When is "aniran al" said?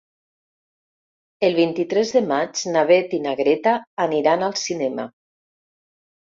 4.09-4.59